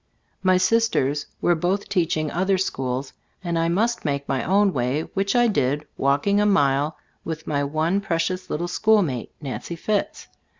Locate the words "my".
0.41-0.57, 4.27-4.43, 7.45-7.63